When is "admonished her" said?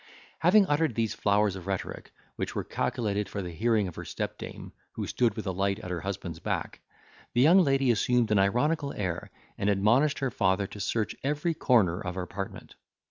9.69-10.31